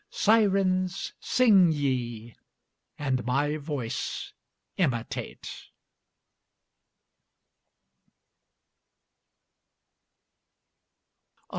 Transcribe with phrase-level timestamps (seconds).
[0.09, 2.35] Sirens, sing ye,
[2.97, 4.33] and my voice
[4.75, 5.69] imitate!